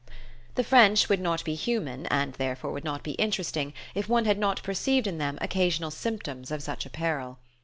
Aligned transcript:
The 0.55 0.63
French 0.63 1.09
would 1.09 1.19
not 1.19 1.43
be 1.45 1.53
human, 1.53 2.07
and 2.07 2.33
therefore 2.33 2.71
would 2.71 2.83
not 2.83 3.03
be 3.03 3.11
interesting, 3.21 3.71
if 3.93 4.09
one 4.09 4.25
had 4.25 4.39
not 4.39 4.63
perceived 4.63 5.05
in 5.05 5.19
them 5.19 5.37
occasional 5.41 5.91
symptoms 5.91 6.49
of 6.49 6.63
such 6.63 6.87
a 6.87 6.89
peril. 6.89 7.37